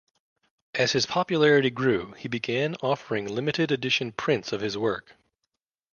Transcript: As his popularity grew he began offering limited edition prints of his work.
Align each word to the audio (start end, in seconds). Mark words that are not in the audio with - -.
As 0.73 0.93
his 0.93 1.05
popularity 1.05 1.69
grew 1.69 2.13
he 2.13 2.27
began 2.27 2.73
offering 2.81 3.27
limited 3.27 3.71
edition 3.71 4.11
prints 4.13 4.51
of 4.51 4.59
his 4.59 4.75
work. 4.75 5.13